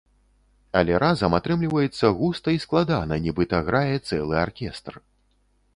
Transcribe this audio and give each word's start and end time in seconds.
Але 0.79 0.93
разам 1.03 1.35
атрымліваецца 1.39 2.11
густа 2.23 2.49
і 2.57 2.65
складана, 2.65 3.15
нібыта 3.27 3.61
грае 3.69 3.95
цэлы 4.11 4.35
аркестр. 4.47 4.93